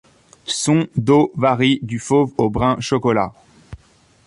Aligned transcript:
Son 0.47 0.87
dos 0.95 1.29
varie 1.35 1.77
du 1.83 1.99
fauve 1.99 2.31
au 2.37 2.49
brun 2.49 2.79
chocolat. 2.79 3.33